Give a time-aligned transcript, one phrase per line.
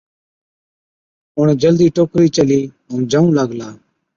[1.37, 3.67] اُڻهين جلدِي ٽوڪرِي چلِي ائُون جائُون لاگلا۔